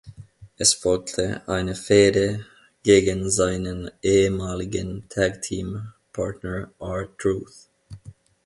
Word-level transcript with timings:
Es 0.57 0.73
folgte 0.73 1.47
eine 1.47 1.75
Fehde 1.75 2.47
gegen 2.81 3.29
seinen 3.29 3.91
ehemaligen 4.01 5.07
Tag-Team 5.09 5.91
Partner 6.11 6.71
R-Truth. 6.79 7.67